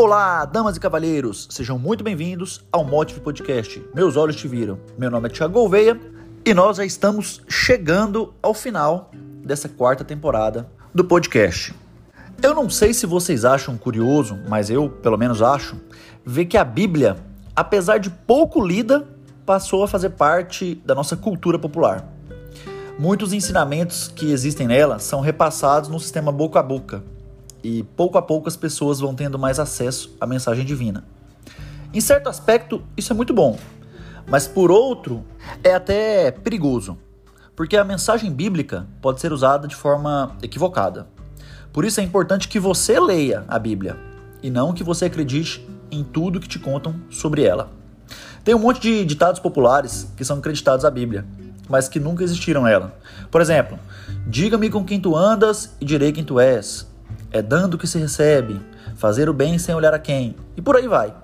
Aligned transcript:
Olá, 0.00 0.44
damas 0.44 0.76
e 0.76 0.80
cavalheiros, 0.80 1.48
sejam 1.50 1.76
muito 1.76 2.04
bem-vindos 2.04 2.64
ao 2.70 2.84
Motive 2.84 3.18
Podcast. 3.18 3.84
Meus 3.92 4.16
olhos 4.16 4.36
te 4.36 4.46
viram. 4.46 4.78
Meu 4.96 5.10
nome 5.10 5.26
é 5.26 5.32
Thiago 5.32 5.54
Gouveia 5.54 6.00
e 6.46 6.54
nós 6.54 6.76
já 6.76 6.84
estamos 6.84 7.42
chegando 7.48 8.32
ao 8.40 8.54
final 8.54 9.10
dessa 9.42 9.68
quarta 9.68 10.04
temporada 10.04 10.70
do 10.94 11.04
podcast. 11.04 11.74
Eu 12.40 12.54
não 12.54 12.70
sei 12.70 12.94
se 12.94 13.06
vocês 13.06 13.44
acham 13.44 13.76
curioso, 13.76 14.38
mas 14.48 14.70
eu, 14.70 14.88
pelo 14.88 15.18
menos, 15.18 15.42
acho, 15.42 15.76
ver 16.24 16.44
que 16.44 16.56
a 16.56 16.62
Bíblia, 16.62 17.16
apesar 17.56 17.98
de 17.98 18.08
pouco 18.08 18.64
lida, 18.64 19.04
passou 19.44 19.82
a 19.82 19.88
fazer 19.88 20.10
parte 20.10 20.76
da 20.86 20.94
nossa 20.94 21.16
cultura 21.16 21.58
popular. 21.58 22.08
Muitos 22.96 23.32
ensinamentos 23.32 24.06
que 24.06 24.30
existem 24.30 24.68
nela 24.68 25.00
são 25.00 25.20
repassados 25.20 25.88
no 25.88 25.98
sistema 25.98 26.30
boca 26.30 26.60
a 26.60 26.62
boca 26.62 27.02
e 27.62 27.82
pouco 27.82 28.18
a 28.18 28.22
pouco 28.22 28.48
as 28.48 28.56
pessoas 28.56 29.00
vão 29.00 29.14
tendo 29.14 29.38
mais 29.38 29.58
acesso 29.58 30.16
à 30.20 30.26
mensagem 30.26 30.64
divina. 30.64 31.04
Em 31.92 32.00
certo 32.00 32.28
aspecto, 32.28 32.82
isso 32.96 33.12
é 33.12 33.16
muito 33.16 33.32
bom, 33.32 33.58
mas 34.26 34.46
por 34.46 34.70
outro, 34.70 35.24
é 35.64 35.74
até 35.74 36.30
perigoso, 36.30 36.98
porque 37.56 37.76
a 37.76 37.84
mensagem 37.84 38.30
bíblica 38.30 38.86
pode 39.00 39.20
ser 39.20 39.32
usada 39.32 39.66
de 39.66 39.74
forma 39.74 40.36
equivocada. 40.42 41.08
Por 41.72 41.84
isso 41.84 42.00
é 42.00 42.02
importante 42.02 42.48
que 42.48 42.58
você 42.58 43.00
leia 43.00 43.44
a 43.48 43.58
Bíblia 43.58 43.96
e 44.42 44.50
não 44.50 44.72
que 44.72 44.84
você 44.84 45.06
acredite 45.06 45.66
em 45.90 46.04
tudo 46.04 46.40
que 46.40 46.48
te 46.48 46.58
contam 46.58 46.94
sobre 47.10 47.44
ela. 47.44 47.70
Tem 48.44 48.54
um 48.54 48.58
monte 48.58 48.80
de 48.80 49.04
ditados 49.04 49.40
populares 49.40 50.12
que 50.16 50.24
são 50.24 50.38
acreditados 50.38 50.84
à 50.84 50.90
Bíblia, 50.90 51.24
mas 51.68 51.88
que 51.88 52.00
nunca 52.00 52.24
existiram 52.24 52.62
nela. 52.62 52.96
Por 53.30 53.40
exemplo, 53.40 53.78
diga-me 54.26 54.70
com 54.70 54.84
quem 54.84 55.00
tu 55.00 55.14
andas 55.14 55.74
e 55.80 55.84
direi 55.84 56.12
quem 56.12 56.24
tu 56.24 56.40
és 56.40 56.87
é 57.30 57.42
dando 57.42 57.78
que 57.78 57.86
se 57.86 57.98
recebe, 57.98 58.60
fazer 58.96 59.28
o 59.28 59.34
bem 59.34 59.58
sem 59.58 59.74
olhar 59.74 59.94
a 59.94 59.98
quem, 59.98 60.36
e 60.56 60.62
por 60.62 60.76
aí 60.76 60.88
vai. 60.88 61.14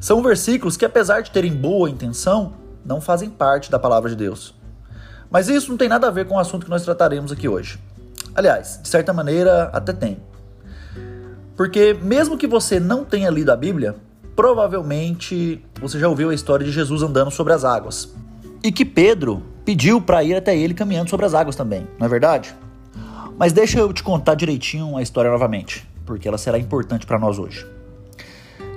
São 0.00 0.22
versículos 0.22 0.76
que, 0.76 0.84
apesar 0.84 1.20
de 1.22 1.30
terem 1.30 1.52
boa 1.54 1.88
intenção, 1.88 2.54
não 2.84 3.00
fazem 3.00 3.30
parte 3.30 3.70
da 3.70 3.78
palavra 3.78 4.10
de 4.10 4.16
Deus. 4.16 4.54
Mas 5.30 5.48
isso 5.48 5.70
não 5.70 5.76
tem 5.76 5.88
nada 5.88 6.08
a 6.08 6.10
ver 6.10 6.26
com 6.26 6.34
o 6.34 6.38
assunto 6.38 6.64
que 6.64 6.70
nós 6.70 6.82
trataremos 6.82 7.32
aqui 7.32 7.48
hoje. 7.48 7.78
Aliás, 8.34 8.80
de 8.82 8.88
certa 8.88 9.12
maneira, 9.12 9.70
até 9.72 9.92
tem. 9.92 10.18
Porque, 11.56 11.94
mesmo 11.94 12.36
que 12.36 12.46
você 12.46 12.78
não 12.78 13.04
tenha 13.04 13.30
lido 13.30 13.50
a 13.50 13.56
Bíblia, 13.56 13.94
provavelmente 14.34 15.64
você 15.80 15.98
já 15.98 16.08
ouviu 16.08 16.30
a 16.30 16.34
história 16.34 16.66
de 16.66 16.72
Jesus 16.72 17.02
andando 17.02 17.30
sobre 17.30 17.52
as 17.52 17.64
águas. 17.64 18.12
E 18.62 18.72
que 18.72 18.84
Pedro 18.84 19.42
pediu 19.64 20.00
para 20.00 20.22
ir 20.22 20.34
até 20.34 20.56
ele 20.56 20.74
caminhando 20.74 21.08
sobre 21.08 21.26
as 21.26 21.34
águas 21.34 21.56
também, 21.56 21.86
não 21.98 22.06
é 22.06 22.08
verdade? 22.08 22.54
Mas 23.38 23.52
deixa 23.52 23.78
eu 23.78 23.92
te 23.92 24.02
contar 24.02 24.34
direitinho 24.34 24.96
a 24.96 25.02
história 25.02 25.30
novamente, 25.30 25.88
porque 26.06 26.28
ela 26.28 26.38
será 26.38 26.58
importante 26.58 27.06
para 27.06 27.18
nós 27.18 27.38
hoje. 27.38 27.66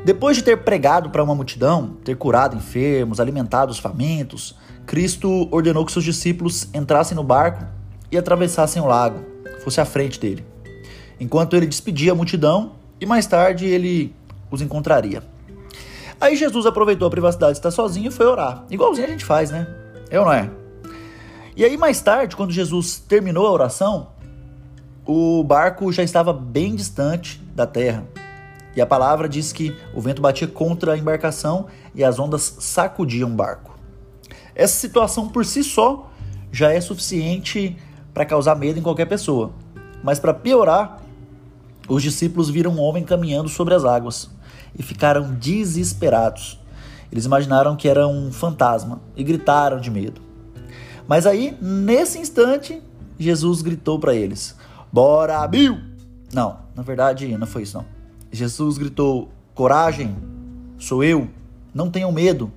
Depois 0.04 0.38
de 0.38 0.44
ter 0.44 0.58
pregado 0.58 1.10
para 1.10 1.24
uma 1.24 1.36
multidão, 1.36 1.98
ter 2.04 2.16
curado 2.16 2.56
enfermos, 2.56 3.20
alimentado 3.20 3.72
os 3.72 3.78
famintos, 3.78 4.56
Cristo 4.86 5.48
ordenou 5.52 5.86
que 5.86 5.92
seus 5.92 6.06
discípulos 6.06 6.70
entrassem 6.74 7.16
no 7.16 7.24
barco 7.24 7.66
e 8.12 8.18
atravessassem 8.18 8.82
o 8.82 8.86
lago, 8.86 9.20
fosse 9.64 9.82
à 9.82 9.86
frente 9.86 10.20
dele, 10.20 10.46
enquanto 11.20 11.56
ele 11.56 11.66
despedia 11.66 12.14
a 12.14 12.16
multidão 12.16 12.74
e 13.02 13.06
mais 13.06 13.28
tarde 13.28 13.66
ele 13.66 14.16
os 14.50 14.62
encontraria. 14.62 15.22
Aí 16.20 16.36
Jesus 16.36 16.66
aproveitou 16.66 17.08
a 17.08 17.12
privacidade 17.12 17.54
de 17.54 17.60
estar 17.60 17.70
sozinho 17.70 18.08
e 18.08 18.12
foi 18.12 18.26
orar, 18.26 18.64
igualzinho 18.72 19.08
a 19.08 19.12
gente 19.12 19.26
faz, 19.26 19.52
né? 19.52 19.68
Eu 20.10 20.24
não 20.24 20.32
é? 20.32 20.50
E 21.56 21.66
aí 21.66 21.76
mais 21.76 22.02
tarde, 22.02 22.36
quando 22.36 22.52
Jesus 22.52 22.98
terminou 22.98 23.46
a 23.46 23.52
oração, 23.52 24.08
o 25.08 25.42
barco 25.42 25.90
já 25.92 26.04
estava 26.04 26.34
bem 26.34 26.76
distante 26.76 27.42
da 27.56 27.66
terra. 27.66 28.04
E 28.76 28.82
a 28.82 28.86
palavra 28.86 29.28
diz 29.28 29.54
que 29.54 29.76
o 29.96 30.02
vento 30.02 30.22
batia 30.22 30.48
contra 30.48 30.94
a 30.94 30.98
embarcação 30.98 31.68
e 31.96 32.04
as 32.04 32.20
ondas 32.20 32.58
sacudiam 32.60 33.30
o 33.30 33.34
barco. 33.34 33.80
Essa 34.54 34.76
situação 34.76 35.30
por 35.30 35.46
si 35.46 35.64
só 35.64 36.12
já 36.52 36.74
é 36.74 36.82
suficiente 36.82 37.78
para 38.14 38.26
causar 38.26 38.56
medo 38.56 38.78
em 38.78 38.84
qualquer 38.84 39.06
pessoa. 39.06 39.52
Mas 40.04 40.20
para 40.20 40.34
piorar, 40.34 41.02
os 41.88 42.04
discípulos 42.04 42.50
viram 42.50 42.72
um 42.72 42.82
homem 42.82 43.04
caminhando 43.04 43.48
sobre 43.48 43.74
as 43.74 43.86
águas 43.86 44.30
e 44.78 44.84
ficaram 44.84 45.34
desesperados. 45.34 46.60
Eles 47.10 47.26
imaginaram 47.26 47.78
que 47.78 47.88
era 47.88 48.06
um 48.08 48.32
fantasma 48.32 49.02
e 49.16 49.24
gritaram 49.24 49.80
de 49.80 49.90
medo. 49.90 50.22
Mas 51.08 51.26
aí, 51.26 51.58
nesse 51.62 52.20
instante, 52.20 52.82
Jesus 53.18 53.62
gritou 53.62 53.98
para 53.98 54.14
eles: 54.14 54.56
Bora, 54.98 55.48
Bill! 55.48 55.78
Não, 56.34 56.58
na 56.74 56.82
verdade 56.82 57.38
não 57.38 57.46
foi 57.46 57.62
isso 57.62 57.78
não. 57.78 57.86
Jesus 58.32 58.80
gritou: 58.80 59.30
Coragem, 59.54 60.16
sou 60.80 61.04
eu, 61.04 61.28
não 61.72 61.88
tenham 61.88 62.12
medo. 62.12 62.52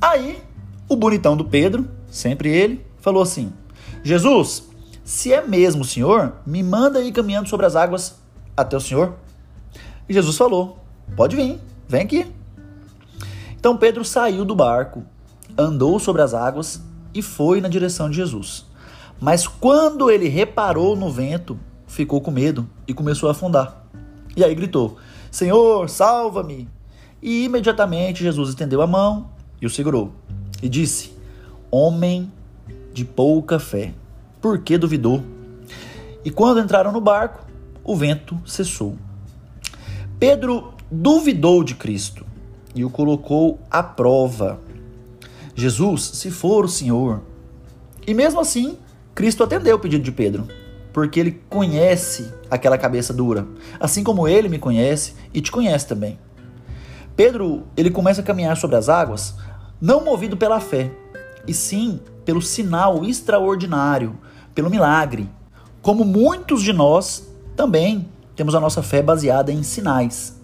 Aí, 0.00 0.42
o 0.88 0.96
bonitão 0.96 1.36
do 1.36 1.44
Pedro, 1.44 1.88
sempre 2.10 2.48
ele, 2.48 2.84
falou 2.98 3.22
assim: 3.22 3.52
Jesus, 4.02 4.68
se 5.04 5.32
é 5.32 5.40
mesmo 5.46 5.82
o 5.82 5.84
Senhor, 5.84 6.32
me 6.44 6.64
manda 6.64 7.00
ir 7.00 7.12
caminhando 7.12 7.48
sobre 7.48 7.64
as 7.64 7.76
águas 7.76 8.16
até 8.56 8.76
o 8.76 8.80
Senhor. 8.80 9.14
E 10.08 10.12
Jesus 10.12 10.36
falou: 10.36 10.80
Pode 11.14 11.36
vir, 11.36 11.60
vem 11.86 12.02
aqui. 12.02 12.26
Então 13.52 13.76
Pedro 13.76 14.04
saiu 14.04 14.44
do 14.44 14.56
barco, 14.56 15.04
andou 15.56 16.00
sobre 16.00 16.22
as 16.22 16.34
águas 16.34 16.82
e 17.14 17.22
foi 17.22 17.60
na 17.60 17.68
direção 17.68 18.10
de 18.10 18.16
Jesus. 18.16 18.65
Mas 19.20 19.46
quando 19.46 20.10
ele 20.10 20.28
reparou 20.28 20.94
no 20.94 21.10
vento, 21.10 21.58
ficou 21.86 22.20
com 22.20 22.30
medo 22.30 22.68
e 22.86 22.92
começou 22.92 23.28
a 23.28 23.32
afundar. 23.32 23.86
E 24.36 24.44
aí 24.44 24.54
gritou: 24.54 24.96
Senhor, 25.30 25.88
salva-me! 25.88 26.68
E 27.22 27.44
imediatamente 27.44 28.22
Jesus 28.22 28.50
estendeu 28.50 28.82
a 28.82 28.86
mão 28.86 29.30
e 29.60 29.66
o 29.66 29.70
segurou. 29.70 30.12
E 30.62 30.68
disse: 30.68 31.12
Homem 31.70 32.30
de 32.92 33.04
pouca 33.04 33.58
fé, 33.58 33.92
por 34.40 34.58
que 34.60 34.78
duvidou? 34.78 35.22
E 36.24 36.30
quando 36.30 36.60
entraram 36.60 36.92
no 36.92 37.00
barco, 37.00 37.46
o 37.84 37.94
vento 37.94 38.40
cessou. 38.44 38.96
Pedro 40.18 40.74
duvidou 40.90 41.62
de 41.62 41.74
Cristo 41.74 42.26
e 42.74 42.84
o 42.84 42.90
colocou 42.90 43.58
à 43.70 43.82
prova. 43.82 44.60
Jesus, 45.54 46.02
se 46.02 46.30
for 46.30 46.64
o 46.64 46.68
Senhor. 46.68 47.22
E 48.06 48.12
mesmo 48.12 48.40
assim, 48.40 48.76
Cristo 49.16 49.42
atendeu 49.42 49.76
o 49.76 49.78
pedido 49.78 50.04
de 50.04 50.12
Pedro, 50.12 50.46
porque 50.92 51.18
ele 51.18 51.40
conhece 51.48 52.30
aquela 52.50 52.76
cabeça 52.76 53.14
dura, 53.14 53.48
assim 53.80 54.04
como 54.04 54.28
ele 54.28 54.46
me 54.46 54.58
conhece 54.58 55.14
e 55.32 55.40
te 55.40 55.50
conhece 55.50 55.86
também. 55.86 56.18
Pedro, 57.16 57.66
ele 57.74 57.90
começa 57.90 58.20
a 58.20 58.24
caminhar 58.24 58.58
sobre 58.58 58.76
as 58.76 58.90
águas, 58.90 59.34
não 59.80 60.04
movido 60.04 60.36
pela 60.36 60.60
fé, 60.60 60.90
e 61.46 61.54
sim 61.54 61.98
pelo 62.26 62.42
sinal 62.42 63.02
extraordinário, 63.06 64.18
pelo 64.54 64.68
milagre. 64.68 65.26
Como 65.80 66.04
muitos 66.04 66.62
de 66.62 66.74
nós 66.74 67.26
também 67.56 68.06
temos 68.36 68.54
a 68.54 68.60
nossa 68.60 68.82
fé 68.82 69.00
baseada 69.00 69.50
em 69.50 69.62
sinais. 69.62 70.38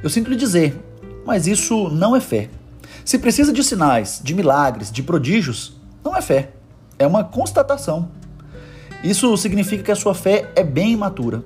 Eu 0.00 0.08
sinto 0.08 0.30
lhe 0.30 0.36
dizer, 0.36 0.80
mas 1.26 1.48
isso 1.48 1.88
não 1.88 2.14
é 2.14 2.20
fé. 2.20 2.50
Se 3.04 3.18
precisa 3.18 3.52
de 3.52 3.64
sinais, 3.64 4.20
de 4.22 4.32
milagres, 4.32 4.92
de 4.92 5.02
prodígios, 5.02 5.76
não 6.04 6.16
é 6.16 6.22
fé 6.22 6.61
é 7.02 7.06
uma 7.06 7.24
constatação. 7.24 8.08
Isso 9.02 9.36
significa 9.36 9.82
que 9.82 9.92
a 9.92 9.96
sua 9.96 10.14
fé 10.14 10.50
é 10.54 10.62
bem 10.62 10.92
imatura, 10.92 11.42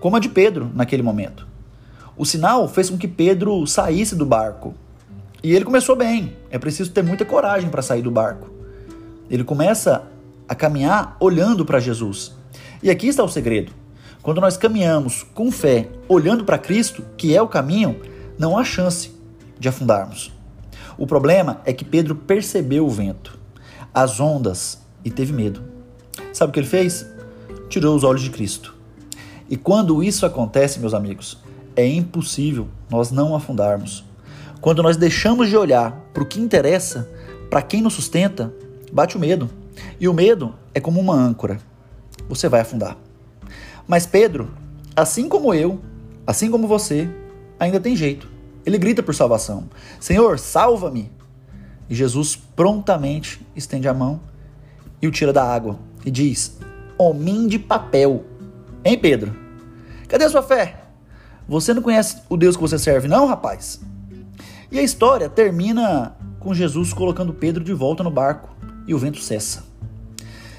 como 0.00 0.16
a 0.16 0.20
de 0.20 0.28
Pedro 0.28 0.70
naquele 0.74 1.02
momento. 1.02 1.46
O 2.16 2.24
sinal 2.24 2.68
fez 2.68 2.88
com 2.90 2.96
que 2.96 3.08
Pedro 3.08 3.66
saísse 3.66 4.14
do 4.14 4.24
barco. 4.24 4.74
E 5.42 5.52
ele 5.54 5.64
começou 5.64 5.96
bem. 5.96 6.36
É 6.50 6.58
preciso 6.58 6.90
ter 6.92 7.02
muita 7.02 7.24
coragem 7.24 7.70
para 7.70 7.82
sair 7.82 8.02
do 8.02 8.10
barco. 8.10 8.50
Ele 9.30 9.42
começa 9.42 10.04
a 10.48 10.54
caminhar 10.54 11.16
olhando 11.18 11.64
para 11.64 11.80
Jesus. 11.80 12.32
E 12.82 12.90
aqui 12.90 13.08
está 13.08 13.24
o 13.24 13.28
segredo. 13.28 13.72
Quando 14.22 14.40
nós 14.40 14.56
caminhamos 14.56 15.22
com 15.34 15.50
fé, 15.50 15.88
olhando 16.08 16.44
para 16.44 16.58
Cristo, 16.58 17.02
que 17.16 17.34
é 17.34 17.40
o 17.40 17.48
caminho, 17.48 18.00
não 18.38 18.58
há 18.58 18.64
chance 18.64 19.12
de 19.58 19.68
afundarmos. 19.68 20.32
O 20.98 21.06
problema 21.06 21.60
é 21.64 21.72
que 21.72 21.84
Pedro 21.84 22.14
percebeu 22.14 22.84
o 22.84 22.90
vento, 22.90 23.38
as 23.94 24.20
ondas, 24.20 24.79
e 25.04 25.10
teve 25.10 25.32
medo. 25.32 25.62
Sabe 26.32 26.50
o 26.50 26.52
que 26.52 26.60
ele 26.60 26.66
fez? 26.66 27.06
Tirou 27.68 27.94
os 27.96 28.04
olhos 28.04 28.22
de 28.22 28.30
Cristo. 28.30 28.74
E 29.48 29.56
quando 29.56 30.02
isso 30.02 30.24
acontece, 30.24 30.78
meus 30.78 30.94
amigos, 30.94 31.38
é 31.74 31.86
impossível 31.86 32.68
nós 32.88 33.10
não 33.10 33.34
afundarmos. 33.34 34.04
Quando 34.60 34.82
nós 34.82 34.96
deixamos 34.96 35.48
de 35.48 35.56
olhar 35.56 35.92
para 36.12 36.22
o 36.22 36.26
que 36.26 36.40
interessa, 36.40 37.10
para 37.48 37.62
quem 37.62 37.82
nos 37.82 37.94
sustenta, 37.94 38.54
bate 38.92 39.16
o 39.16 39.20
medo. 39.20 39.50
E 39.98 40.06
o 40.06 40.14
medo 40.14 40.54
é 40.74 40.80
como 40.80 41.00
uma 41.00 41.14
âncora. 41.14 41.58
Você 42.28 42.48
vai 42.48 42.60
afundar. 42.60 42.96
Mas 43.88 44.06
Pedro, 44.06 44.50
assim 44.94 45.28
como 45.28 45.54
eu, 45.54 45.80
assim 46.26 46.50
como 46.50 46.68
você, 46.68 47.10
ainda 47.58 47.80
tem 47.80 47.96
jeito. 47.96 48.28
Ele 48.64 48.78
grita 48.78 49.02
por 49.02 49.14
salvação: 49.14 49.68
Senhor, 49.98 50.38
salva-me! 50.38 51.10
E 51.88 51.94
Jesus 51.94 52.36
prontamente 52.36 53.44
estende 53.56 53.88
a 53.88 53.94
mão 53.94 54.20
e 55.00 55.06
o 55.06 55.10
tira 55.10 55.32
da 55.32 55.44
água 55.44 55.78
e 56.04 56.10
diz: 56.10 56.58
Homem 56.98 57.46
de 57.46 57.58
papel. 57.58 58.24
Hein, 58.84 58.98
Pedro? 58.98 59.34
Cadê 60.08 60.24
a 60.24 60.30
sua 60.30 60.42
fé? 60.42 60.84
Você 61.48 61.74
não 61.74 61.82
conhece 61.82 62.18
o 62.28 62.36
Deus 62.36 62.56
que 62.56 62.62
você 62.62 62.78
serve, 62.78 63.08
não, 63.08 63.26
rapaz? 63.26 63.80
E 64.70 64.78
a 64.78 64.82
história 64.82 65.28
termina 65.28 66.16
com 66.38 66.54
Jesus 66.54 66.92
colocando 66.92 67.34
Pedro 67.34 67.62
de 67.64 67.72
volta 67.72 68.02
no 68.02 68.10
barco 68.10 68.50
e 68.86 68.94
o 68.94 68.98
vento 68.98 69.20
cessa. 69.20 69.64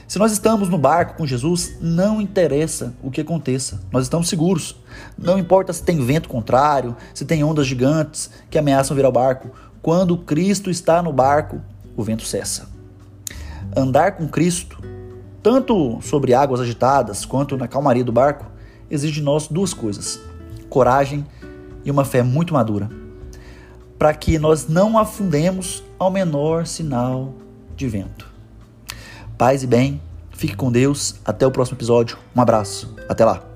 Se 0.06 0.20
nós 0.20 0.34
estamos 0.34 0.68
no 0.68 0.78
barco 0.78 1.16
com 1.16 1.26
Jesus, 1.26 1.78
não 1.80 2.20
interessa 2.20 2.94
o 3.02 3.10
que 3.10 3.22
aconteça, 3.22 3.80
nós 3.90 4.04
estamos 4.04 4.28
seguros. 4.28 4.76
Não 5.18 5.40
importa 5.40 5.72
se 5.72 5.82
tem 5.82 6.04
vento 6.04 6.28
contrário, 6.28 6.98
se 7.14 7.24
tem 7.24 7.42
ondas 7.46 7.66
gigantes 7.66 8.30
que 8.50 8.58
ameaçam 8.58 8.94
virar 8.94 9.08
o 9.08 9.14
barco. 9.14 9.52
Quando 9.82 10.18
Cristo 10.18 10.70
está 10.70 11.02
no 11.02 11.14
barco, 11.14 11.62
o 11.96 12.04
vento 12.04 12.26
cessa. 12.26 12.71
Andar 13.76 14.14
com 14.18 14.28
Cristo, 14.28 14.78
tanto 15.42 16.00
sobre 16.02 16.34
águas 16.34 16.60
agitadas 16.60 17.26
quanto 17.26 17.58
na 17.58 17.68
calmaria 17.68 18.04
do 18.04 18.12
barco, 18.12 18.46
exige 18.90 19.14
de 19.14 19.22
nós 19.22 19.48
duas 19.48 19.74
coisas: 19.74 20.20
coragem 20.70 21.26
e 21.84 21.92
uma 21.92 22.06
fé 22.06 22.22
muito 22.22 22.54
madura, 22.54 22.90
para 23.98 24.14
que 24.14 24.38
nós 24.38 24.68
não 24.68 24.98
afundemos 24.98 25.84
ao 25.98 26.12
menor 26.12 26.66
sinal 26.66 27.34
de 27.76 27.88
vento. 27.88 28.30
Paz 29.38 29.64
e 29.64 29.68
bem, 29.68 30.02
fique 30.32 30.56
com 30.56 30.72
Deus, 30.72 31.16
até 31.26 31.48
o 31.48 31.52
próximo 31.52 31.78
episódio. 31.78 32.18
Um 32.36 32.42
abraço, 32.42 32.96
até 33.10 33.26
lá. 33.26 33.51